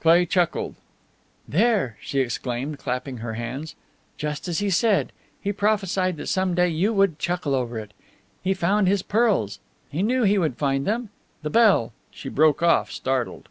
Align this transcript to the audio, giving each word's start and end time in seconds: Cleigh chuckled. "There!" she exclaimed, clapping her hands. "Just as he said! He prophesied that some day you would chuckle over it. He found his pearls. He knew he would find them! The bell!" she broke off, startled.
Cleigh 0.00 0.26
chuckled. 0.26 0.74
"There!" 1.48 1.96
she 2.02 2.20
exclaimed, 2.20 2.78
clapping 2.78 3.16
her 3.24 3.32
hands. 3.32 3.74
"Just 4.18 4.46
as 4.46 4.58
he 4.58 4.68
said! 4.68 5.10
He 5.40 5.54
prophesied 5.54 6.18
that 6.18 6.26
some 6.28 6.54
day 6.54 6.68
you 6.68 6.92
would 6.92 7.18
chuckle 7.18 7.54
over 7.54 7.78
it. 7.78 7.94
He 8.42 8.52
found 8.52 8.88
his 8.88 9.00
pearls. 9.02 9.60
He 9.88 10.02
knew 10.02 10.22
he 10.24 10.36
would 10.36 10.56
find 10.58 10.86
them! 10.86 11.08
The 11.40 11.48
bell!" 11.48 11.94
she 12.10 12.28
broke 12.28 12.62
off, 12.62 12.92
startled. 12.92 13.48